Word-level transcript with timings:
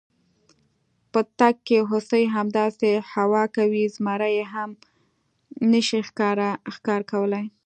په 1.11 1.19
تګ 1.39 1.55
کې 1.67 1.77
هوسۍ، 1.89 2.23
همداسې 2.35 2.91
هوا 3.13 3.43
کوي، 3.55 3.83
زمري 3.95 4.31
یې 4.37 4.45
هم 4.53 4.69
نشي 5.71 5.99
ښکار 6.75 7.01
کولی. 7.11 7.45